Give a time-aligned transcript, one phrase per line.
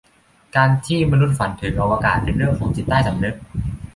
[0.55, 3.35] การที่มนุษย์ฝันถึงอวกาศ เป็นเรื่องของจิตใต้สำนึก